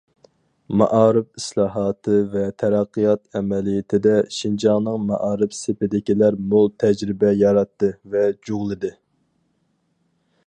[0.81, 8.95] مائارىپ ئىسلاھاتى ۋە تەرەققىيات ئەمەلىيىتىدە شىنجاڭنىڭ مائارىپ سېپىدىكىلەر مول تەجرىبە ياراتتى ۋە جۇغلىدى.